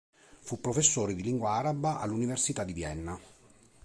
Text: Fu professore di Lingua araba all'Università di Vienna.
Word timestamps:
Fu 0.39 0.59
professore 0.59 1.13
di 1.13 1.21
Lingua 1.21 1.51
araba 1.57 1.99
all'Università 1.99 2.63
di 2.63 2.73
Vienna. 2.73 3.19